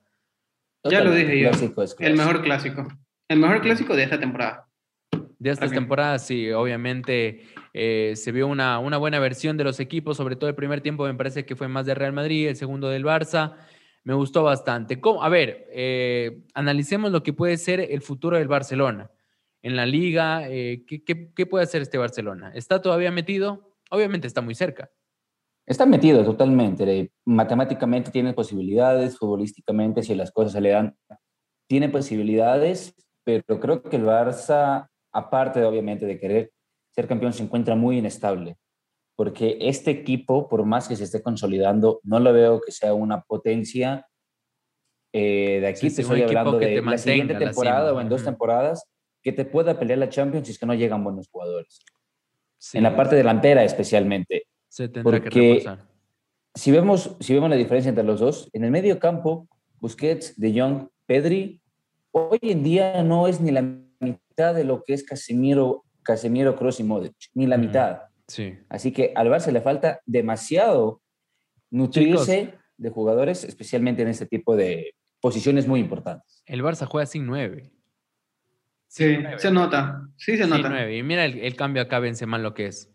[0.83, 1.49] Ya lo dije yo.
[1.99, 2.87] El mejor clásico.
[3.27, 4.64] El mejor clásico de esta temporada
[5.45, 10.17] de estas temporadas, sí, obviamente eh, se vio una, una, buena versión de los equipos,
[10.17, 12.89] sobre todo el primer tiempo me parece que fue más de Real Madrid, el segundo
[12.89, 13.53] del Barça,
[14.03, 14.99] me gustó bastante.
[15.21, 19.11] A ver, eh, analicemos lo que puede ser el futuro del Barcelona.
[19.61, 22.51] En la liga, eh, ¿qué, qué, puede hacer este Barcelona?
[22.55, 23.75] ¿Está todavía metido?
[23.91, 24.89] Obviamente está muy cerca.
[25.67, 27.11] Está metido totalmente.
[27.23, 30.95] Matemáticamente tiene posibilidades, futbolísticamente, si las cosas se le dan,
[31.67, 36.51] tiene posibilidades, pero creo que el Barça aparte de, obviamente de querer
[36.91, 38.57] ser campeón, se encuentra muy inestable.
[39.15, 43.21] Porque este equipo, por más que se esté consolidando, no lo veo que sea una
[43.21, 44.05] potencia.
[45.13, 48.85] Eh, de aquí te estoy hablando de la siguiente temporada o en dos temporadas
[49.23, 51.79] que te pueda pelear la Champions si es que no llegan buenos jugadores.
[52.73, 54.47] En la parte delantera especialmente.
[54.67, 55.77] Se tendrá porque que
[56.53, 59.47] Si vemos, si vemos la diferencia entre los dos, en el medio campo,
[59.79, 61.61] Busquets, De Jong, Pedri,
[62.11, 63.61] hoy en día no es ni la
[64.35, 68.01] mitad de lo que es Casemiro, Casemiro Cross y Modric, ni la mitad.
[68.27, 68.57] Sí.
[68.67, 71.01] Así que al Barça le falta demasiado
[71.71, 76.43] nutrirse de jugadores, especialmente en este tipo de posiciones muy importantes.
[76.45, 77.71] El Barça juega sin nueve.
[78.87, 80.01] Sí, se nota.
[80.17, 80.67] Sí, se nota.
[80.67, 80.97] nueve.
[80.97, 82.91] Y mira el, cambio acá, mal lo que es.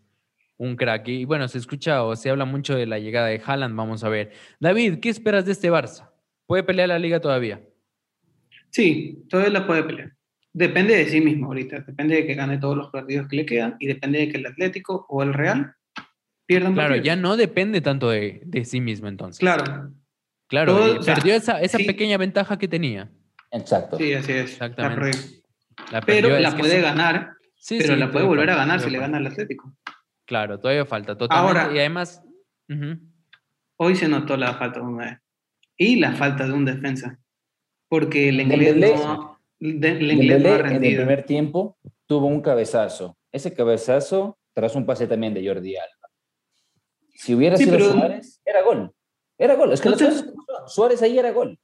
[0.57, 1.07] Un crack.
[1.07, 3.75] Y bueno, se escucha o se habla mucho de la llegada de Haaland.
[3.75, 4.31] Vamos a ver.
[4.59, 6.11] David, ¿qué esperas de este Barça?
[6.45, 7.61] ¿Puede pelear la liga todavía?
[8.69, 10.11] Sí, todavía la puede pelear.
[10.53, 13.75] Depende de sí mismo ahorita, depende de que gane todos los partidos que le quedan
[13.79, 15.75] y depende de que el Atlético o el Real
[16.45, 17.05] pierdan Claro, partidos.
[17.05, 19.39] ya no depende tanto de, de sí mismo entonces.
[19.39, 19.91] Claro,
[20.47, 21.85] Claro, Todo- eh, o sea, perdió esa, esa sí.
[21.85, 23.09] pequeña ventaja que tenía.
[23.51, 23.97] Exacto.
[23.97, 24.51] sí, así es.
[24.51, 24.95] Exactamente.
[24.99, 25.47] correcto.
[25.91, 26.81] La Pero la puede sí.
[26.81, 29.73] ganar, Sí, pero sí, la puede volver a ganar si le gana al Atlético.
[30.25, 31.17] Claro, todavía falta.
[31.17, 31.59] Totalmente.
[31.61, 32.21] Ahora- y además,
[33.77, 35.19] Hoy se notó la falta de un 9
[35.77, 37.17] y la falta de un defensa,
[37.87, 43.17] porque el inglés no, no en el primer tiempo tuvo un cabezazo.
[43.31, 46.09] Ese cabezazo tras un pase también de Jordi Alba.
[47.15, 48.91] Si hubiera Sí, sido pero- Suárez, era gol.
[49.37, 49.71] Era gol.
[49.71, 50.33] Es que No te- son.
[50.67, 51.57] Suárez ahí era gol.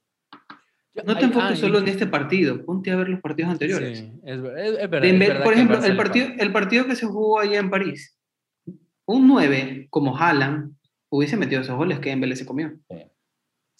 [1.04, 3.98] No te enfoques ah, solo en este partido, ponte a ver los partidos anteriores.
[4.00, 6.86] Sí, es, ver- es- es verdad, Dembélé- es verdad por ejemplo, el partido, el partido
[6.86, 8.18] que se jugó allá en París,
[9.06, 10.72] un 9 como Haaland
[11.08, 12.72] hubiese metido esos goles que Dembélé se comió.
[12.90, 12.96] Sí,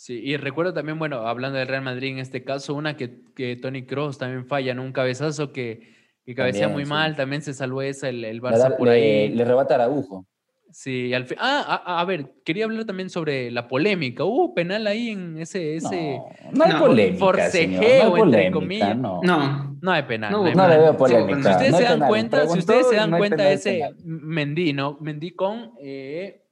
[0.06, 3.84] y recuerdo también, bueno, hablando del Real Madrid en este caso, una que, que Tony
[3.84, 6.90] Cross también falla en un cabezazo que, que cabecea También, muy sí.
[6.90, 8.92] mal, también se salvó esa, el, el Le, Barça por le-
[9.24, 9.28] ahí.
[9.30, 10.24] le rebata a Araujo.
[10.70, 11.38] Sí, al fin.
[11.40, 14.24] Ah, a, a ver, quería hablar también sobre la polémica.
[14.24, 15.76] Hubo penal ahí en ese.
[15.76, 15.96] ese...
[15.96, 18.96] No, no hay No, polémica, forcejeo, señor, no hay entre polémica, comillas.
[18.98, 19.20] no.
[19.24, 20.30] No, No hay penal.
[20.30, 20.80] No, No, hay No le penal.
[20.82, 21.42] veo Sí, polémica.
[21.42, 22.08] Si ustedes se dan penal.
[22.08, 23.96] cuenta, si ustedes se dan cuenta, penal, ese penal.
[24.04, 24.98] Mendy, ¿no?
[25.00, 26.42] Mendy con, eh,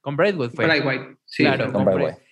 [0.00, 1.16] con Braithwaite fue.
[1.26, 1.70] Sí, Claro.
[1.70, 1.84] Con.
[1.84, 2.25] Braithwaite.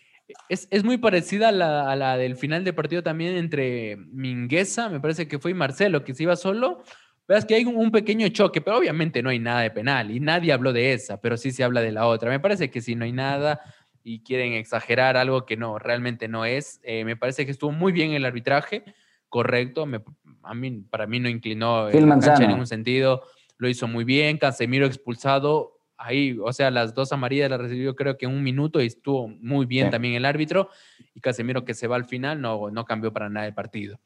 [0.49, 4.89] Es, es muy parecida a la, a la del final de partido también entre Mingueza,
[4.89, 6.83] me parece que fue, y Marcelo, que se iba solo.
[7.29, 10.21] Veas que hay un, un pequeño choque, pero obviamente no hay nada de penal y
[10.21, 12.31] nadie habló de esa, pero sí se habla de la otra.
[12.31, 13.61] Me parece que si no hay nada
[14.03, 16.81] y quieren exagerar algo que no, realmente no es.
[16.85, 18.85] eh, me parece que estuvo muy bien el arbitraje,
[19.29, 19.87] correcto.
[19.87, 20.01] me-
[20.43, 23.23] a mí, para mí no inclinó en ningún sentido.
[23.57, 24.37] Lo hizo muy bien.
[24.37, 25.74] Casemiro expulsado.
[25.97, 29.29] Ahí, o sea, las dos amarillas las recibió creo que en un minuto y estuvo
[29.29, 29.91] muy bien Sí.
[29.93, 30.69] también el árbitro.
[31.15, 34.01] Y Casemiro que se va al final no, no cambió para nada el partido.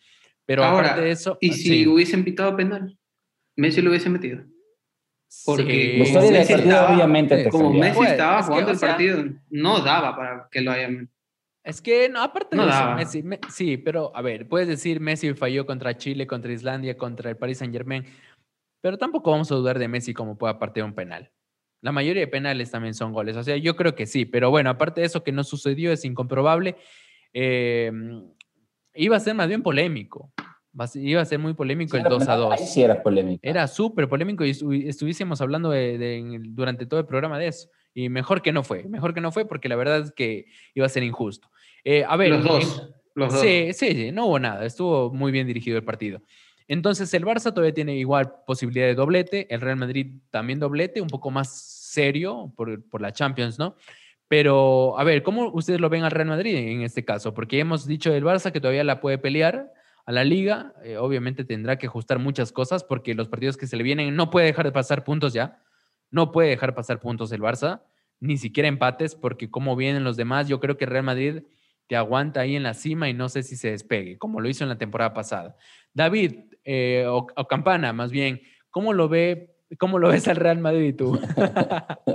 [0.45, 1.39] Pero Ahora, aparte de eso...
[1.41, 1.87] ¿Y ah, si sí.
[1.87, 2.99] hubiesen pitado penal?
[3.57, 4.45] Messi lo hubiese metido.
[5.45, 5.99] porque Sí.
[5.99, 7.73] Messi partido estaba- obviamente te Como.
[7.75, 11.11] Messi Pues, estaba es que, jugando el sea- partido, no daba para que lo hayan.
[11.65, 12.95] Es que, no, aparte No de eso, daba.
[12.97, 17.29] Messi, me- sí, pero a ver, puedes decir Messi falló contra Chile, contra Islandia, contra
[17.31, 18.05] el Paris Saint Germain,
[18.81, 21.31] pero tampoco vamos a dudar de Messi como pueda partir un penal.
[21.81, 24.71] La mayoría de penales también son goles, o sea, yo creo que sí, pero bueno,
[24.71, 26.77] aparte de eso que no sucedió, es incomprobable,
[27.33, 27.93] eh,
[28.95, 30.33] iba a ser más bien polémico,
[30.95, 32.53] iba a ser muy polémico el 2 a 2.
[32.53, 33.49] Ahí sí era polémica.
[33.49, 37.69] Era súper polémico y estu- estuviésemos hablando de, de- durante todo el programa de eso.
[37.95, 40.87] Y mejor que no fue, mejor que no fue porque la verdad es que iba
[40.87, 41.49] a ser injusto.
[41.85, 42.91] Eh, a ver, Los en- dos.
[43.15, 43.41] Los dos.
[43.43, 46.23] Sí, sí, sí, no hubo nada, estuvo muy bien dirigido el partido.
[46.69, 51.09] Entonces el Barça todavía tiene igual posibilidad de doblete, el Real Madrid también doblete, un
[51.09, 53.75] poco más serio por, por la Champions, ¿no?
[54.29, 57.33] Pero, a ver, ¿cómo ustedes lo ven al Real Madrid en este caso?
[57.33, 59.73] Porque hemos dicho del Barça que todavía la puede pelear
[60.05, 63.77] a la liga, eh, obviamente tendrá que ajustar muchas cosas porque los partidos que se
[63.77, 65.63] le vienen no puede dejar de pasar puntos ya,
[66.11, 67.83] no puede dejar pasar puntos el Barça,
[68.21, 71.43] ni siquiera empates, porque como vienen los demás, yo creo que Real Madrid
[71.89, 74.65] te aguanta ahí en la cima y no sé si se despegue, como lo hizo
[74.65, 75.57] en la temporada pasada.
[75.95, 79.55] David, eh, o, o Campana, más bien, ¿cómo lo ve?
[79.79, 81.19] ¿Cómo lo ves al Real Madrid tú?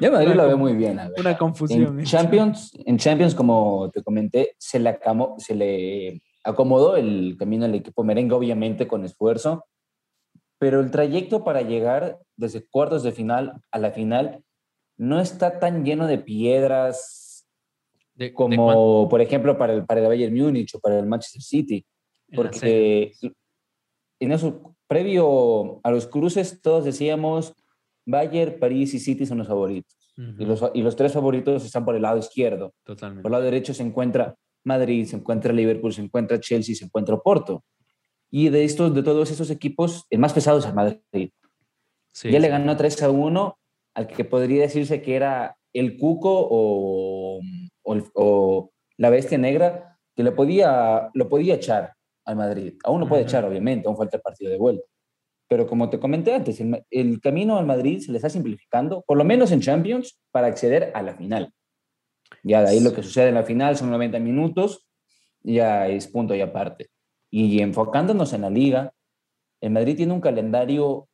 [0.00, 0.98] Yo Madrid Una lo veo conf- muy bien.
[1.00, 1.20] a ver.
[1.20, 1.98] Una confusión.
[1.98, 7.64] En Champions, en Champions, como te comenté, se le, acamo- se le acomodó el camino
[7.64, 9.64] al equipo merengue, obviamente con esfuerzo,
[10.58, 14.42] pero el trayecto para llegar desde cuartos de final a la final
[14.96, 17.46] no está tan lleno de piedras
[18.14, 21.84] De- como, por ejemplo, para el, para el Bayern Múnich o para el Manchester City,
[22.34, 23.12] porque
[24.20, 27.54] en eso, previo a los cruces, todos decíamos
[28.06, 29.96] Bayern, París y City son los favoritos.
[30.16, 32.72] Ujú, Y los, y los tres favoritos están por el lado izquierdo.
[32.84, 33.22] Totalmente.
[33.22, 37.16] Por el lado derecho se encuentra Madrid, se encuentra Liverpool, se encuentra Chelsea, se encuentra
[37.18, 37.64] Porto.
[38.30, 41.30] Y de, estos, de todos esos equipos, el más pesado es el Madrid.
[42.12, 42.50] Sí, ya le sí.
[42.50, 43.58] ganó 3 a 1
[43.94, 47.40] al que podría decirse que era el Cuco o,
[47.82, 51.94] o, o la Bestia Negra, que le podía, lo podía echar
[52.24, 52.74] al Madrid.
[52.84, 54.86] Aún lo puede echar, obviamente, aún falta el partido de vuelta.
[55.48, 59.16] Pero como te comenté antes, el, el camino al Madrid se le está simplificando, por
[59.16, 61.52] lo menos en Champions, para acceder a la final.
[62.42, 64.86] Ya de ahí lo que sucede en la final son 90 minutos,
[65.42, 66.88] ya es punto y aparte.
[67.30, 68.92] Y enfocándonos en la liga,
[69.60, 71.08] el Madrid tiene un calendario,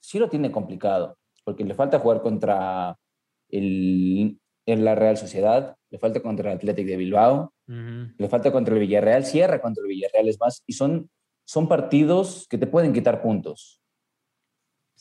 [0.00, 2.96] sí lo tiene complicado, porque le falta jugar contra
[3.48, 8.74] el, en la Real Sociedad, le falta contra el Athletic de Bilbao, Le falta contra
[8.74, 11.10] el Villarreal, cierra contra el Villarreal, es más, y son,
[11.44, 13.82] son partidos que te pueden quitar puntos.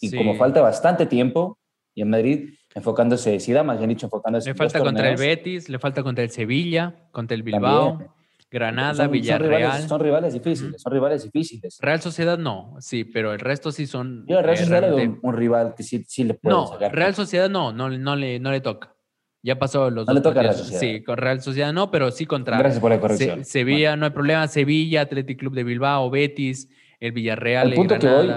[0.02, 0.18] Y Sí.
[0.18, 1.58] como falta bastante tiempo,
[1.96, 5.70] y en Madrid enfocándose, da más bien dicho, enfocándose Le en falta contra el Betis,
[5.70, 7.90] le falta contra el Sevilla, contra el Bilbao.
[7.90, 8.12] también.
[8.50, 9.88] Granada, Villarreal.
[9.88, 11.80] Son rivales, difíciles, son rivales difíciles.
[11.82, 14.26] Real Sociedad no, sí, pero el resto sí son.
[14.28, 17.90] Yo, Real Sociedad un, rival que sí, sí le puede no, Real Sociedad no, no,
[17.90, 18.96] no, le, no le toca.
[19.44, 20.54] Ya pasó los no le toca a.
[20.54, 22.58] Sí, con Real Sociedad no, pero sí contra.
[22.58, 23.46] Gracias por la corrección.
[23.46, 24.48] Sevilla, no hay problema.
[24.48, 26.70] Sevilla, Athletic Club de Bilbao, Betis,
[27.00, 28.32] el Villarreal, el punto que hoy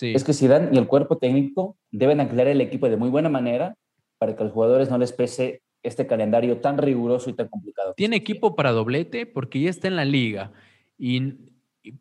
[0.00, 3.74] es que Zidane y el cuerpo técnico deben aclarar el equipo de muy buena manera
[4.18, 7.94] para que a los jugadores no les pese este calendario tan riguroso y tan complicado.
[7.96, 10.52] Tiene equipo para doblete porque ya está en la liga,
[10.98, 11.34] y,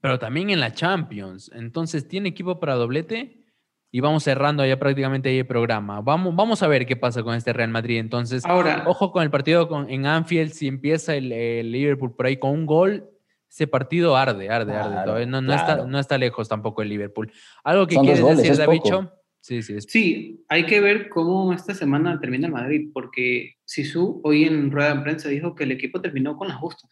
[0.02, 1.52] pero también en la Champions.
[1.54, 3.46] Entonces, tiene equipo para doblete
[3.92, 6.02] y vamos cerrando ya prácticamente ahí el programa.
[6.02, 8.00] Vamos, vamos a ver qué pasa con este Real Madrid.
[8.00, 11.30] Entonces, Ahora, ojo con el partido con, en Anfield, si empieza el,
[11.72, 13.10] Liverpool por ahí con un gol,
[13.50, 15.26] ese partido arde, arde, arde.
[15.26, 17.32] no, no, está, no está lejos tampoco el Liverpool.
[17.64, 19.14] ¿Algo que quieres decir, Davicho?
[19.40, 24.44] Sí, sí, sí, hay que ver cómo esta semana termina el Madrid, porque Sisu hoy
[24.44, 26.92] en rueda de prensa dijo que el equipo terminó con las justas.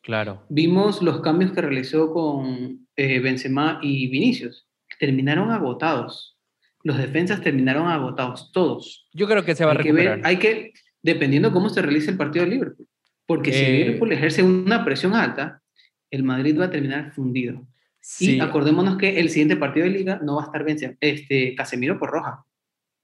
[0.00, 0.42] Claro.
[0.48, 4.66] Vimos los cambios que realizó con eh, Benzema y Vinicius.
[5.02, 6.38] Terminaron agotados.
[6.84, 9.08] Los defensas terminaron agotados, todos.
[9.12, 10.20] Yo creo que se va a recuperar.
[10.22, 12.86] hay que, dependiendo cómo se realice el partido de Liverpool.
[13.26, 15.60] Porque si eh, Liverpool ejerce una presión alta,
[16.08, 17.66] el Madrid va a terminar fundido.
[18.00, 18.36] Sí.
[18.36, 21.98] Y acordémonos que el siguiente partido de liga no va a estar vencido, este, Casemiro
[21.98, 22.44] por roja.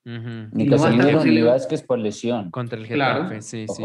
[0.04, 2.52] Ni Casemiro ni Vázquez por lesión.
[2.52, 3.82] Contra el Getafe, sí, sí.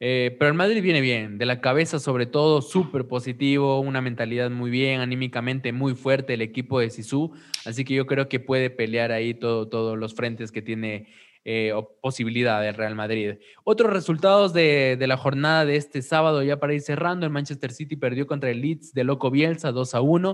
[0.00, 4.50] Eh, pero el Madrid viene bien, de la cabeza sobre todo, súper positivo, una mentalidad
[4.50, 7.32] muy bien, anímicamente muy fuerte el equipo de Sisu,
[7.64, 11.06] así que yo creo que puede pelear ahí todos los frentes que tiene
[11.46, 13.34] eh, posibilidad del Real Madrid.
[13.64, 17.96] Otros resultados de, la jornada de este sábado, ya para ir cerrando, el Manchester City
[17.96, 20.32] perdió contra el Leeds de Loco Bielsa 2 a 1.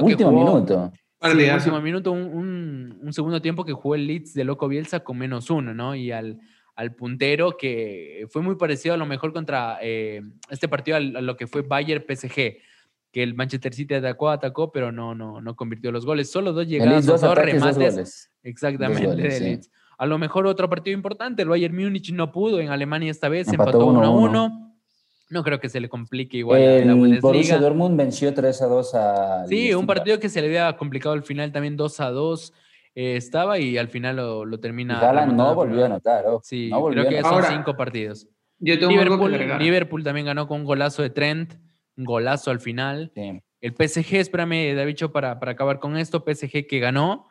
[0.00, 0.92] último minuto.
[1.22, 5.74] último minuto, un, segundo tiempo que jugó el Leeds de Loco Bielsa con menos uno,
[5.74, 5.94] ¿no?
[5.94, 6.40] Y al,
[6.74, 11.36] al puntero que fue muy parecido a lo mejor contra eh, este partido a lo
[11.36, 12.56] que fue Bayern PSG
[13.14, 16.28] que el Manchester City atacó, atacó, pero no, no, no convirtió los goles.
[16.32, 18.28] Solo dos llegadas, dos, remates.
[18.42, 19.60] exactamente, de.
[19.96, 23.46] A lo mejor otro partido importante, el Bayern Múnich no pudo en Alemania esta vez,
[23.46, 24.74] empató 1 a 1.
[25.30, 27.20] No creo que se le complique igual el la Bundesliga.
[27.20, 31.14] Borussia Dortmund venció 3 a 2 a Sí, un partido que se le había complicado
[31.14, 32.52] al final también 2 a 2
[32.94, 35.00] eh, estaba y al final lo, lo termina.
[35.00, 36.24] Haaland no volvió a anotar.
[36.42, 38.28] Sí, creo que son cinco partidos.
[38.58, 41.54] Yo tengo Liverpool, Liverpool también ganó con un golazo de Trent,
[41.96, 43.12] un golazo al final.
[43.60, 47.26] El PSG, espérame, David, para, para acabar con esto, PSG que ganó.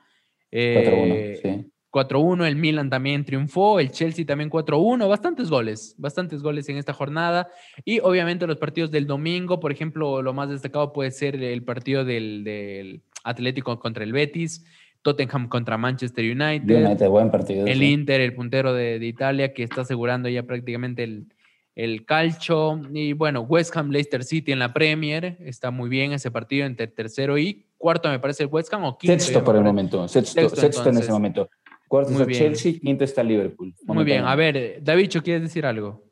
[0.52, 1.74] Eh, 4-1, sí.
[1.94, 6.92] 4-1, el Milan también triunfó, el Chelsea también 4-1, bastantes goles, bastantes goles en esta
[6.92, 7.50] jornada.
[7.86, 12.04] Y obviamente los partidos del domingo, por ejemplo, lo más destacado puede ser el partido
[12.04, 14.66] del, Atlético contra el Betis,
[15.04, 20.30] Tottenham contra Manchester United, buen partido, el Inter, el puntero de, Italia, que está asegurando
[20.30, 21.28] ya prácticamente el,
[21.76, 22.82] el calcho.
[22.92, 26.88] Y bueno, West Ham, Leicester City en la Premier, está muy bien ese partido entre
[26.88, 29.20] tercero y cuarto, me parece el West Ham, o quinto.
[29.20, 31.50] Sexto por el momento, sexto, sexto en ese momento.
[31.88, 33.76] Cuarto está Chelsea, quinto está Liverpool.
[33.86, 36.04] Muy bien, a ver, David, ¿quieres decir algo?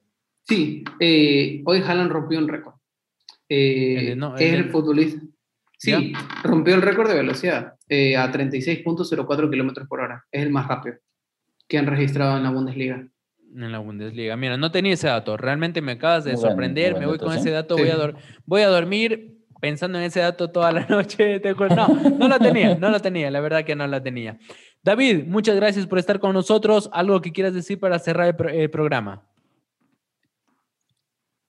[0.48, 2.76] Sí, eh, hoy Haaland rompió un récord.
[3.48, 5.22] Eh, es el, futbolista.
[5.82, 6.14] Sí,
[6.44, 10.24] rompió el récord de velocidad eh, a 36.04 kilómetros por hora.
[10.32, 10.98] Es el más rápido
[11.68, 13.08] que han registrado en la Bundesliga.
[13.56, 14.38] En la Bundesliga.
[14.38, 15.38] Mira, no tenía ese dato.
[15.38, 17.00] Realmente me acabas de sorprender.
[17.00, 17.76] me voy con ese dato.
[17.78, 18.14] Voy, a
[18.46, 21.42] voy a dormir pensando en ese dato toda la noche.
[21.76, 23.32] No, no lo tenía, no lo tenía.
[23.32, 24.38] La verdad que no lo tenía.
[24.84, 26.92] David, muchas gracias por estar con nosotros.
[26.94, 29.28] ¿Algo que quieras decir para cerrar el, programa?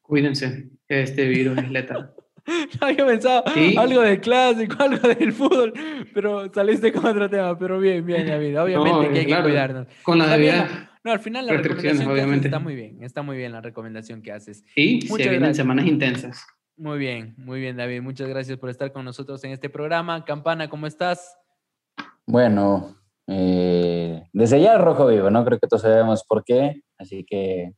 [0.00, 2.14] Cuídense, este virus es letal.
[2.80, 3.44] Había pensado
[3.76, 5.72] algo del clásico, algo del fútbol,
[6.12, 7.58] pero saliste con otro tema.
[7.58, 8.60] Pero bien, bien, David.
[8.60, 9.86] Obviamente que hay que cuidarnos.
[10.02, 10.90] Con la debida.
[11.04, 12.48] No, al final la recomendación obviamente.
[12.48, 13.02] está muy bien.
[13.02, 14.64] Está muy bien la recomendación que haces.
[14.76, 16.46] Y se vienen semanas intensas.
[16.76, 18.02] Muy bien, muy bien, David.
[18.02, 20.24] Muchas gracias por estar con nosotros en este programa.
[20.24, 21.36] Campana, ¿cómo estás?
[22.26, 25.44] Bueno, eh, desde ya el rojo vivo, ¿no?
[25.44, 27.72] Creo que todos sabemos por qué, así que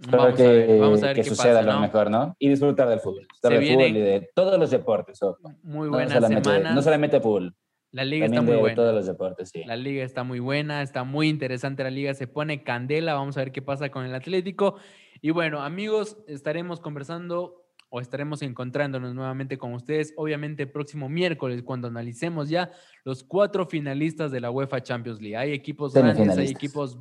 [0.00, 2.36] espero que, que suceda lo mejor, ¿no?
[2.38, 5.20] Y disfrutar del fútbol, disfrutar del fútbol y de todos los deportes.
[5.62, 6.74] Muy buena no semana.
[6.74, 7.54] No solamente fútbol.
[7.90, 8.76] La liga está muy buena.
[8.76, 9.64] todos los deportes, sí.
[9.64, 13.40] La liga está muy buena, está muy interesante la liga, se pone candela, vamos a
[13.40, 14.76] ver qué pasa con el Atlético.
[15.22, 21.62] Y bueno, amigos, estaremos conversando o estaremos encontrándonos nuevamente con ustedes, obviamente el próximo miércoles,
[21.62, 22.70] cuando analicemos ya
[23.04, 25.36] los cuatro finalistas de la UEFA Champions League.
[25.36, 26.98] Hay equipos grandes, hay equipos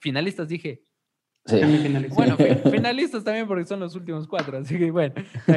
[0.00, 0.82] finalistas, dije.
[1.46, 1.60] Sí.
[2.10, 2.36] Bueno,
[2.70, 5.14] finalistas también porque son los últimos cuatro, así que bueno,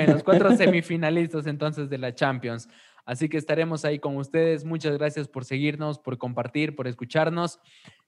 [0.07, 2.67] los cuatro semifinalistas entonces de la Champions.
[3.05, 4.65] Así que estaremos ahí con ustedes.
[4.65, 7.59] Muchas gracias por seguirnos, por compartir, por escucharnos.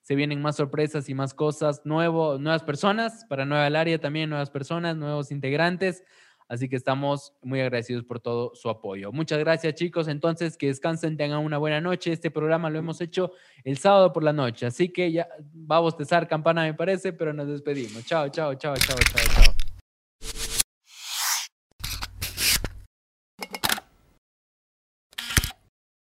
[0.02, 4.52] Se vienen más sorpresas y más cosas, nuevo, nuevas personas para Nueva Área también, nuevas
[4.52, 6.04] personas, nuevos integrantes.
[6.52, 9.14] Así que estamos muy agradecidos por todo su apoyo.
[9.14, 10.10] Muchas gracias, chicos.
[10.10, 12.12] Entonces, que descansen, tengan una buena noche.
[12.12, 13.32] Este programa lo hemos hecho
[13.64, 14.66] el sábado por la noche.
[14.66, 18.04] Así que ya va a bostezar campana, me parece, pero nos despedimos.
[18.04, 19.71] Chao, chao, chao, chao, chao, chao.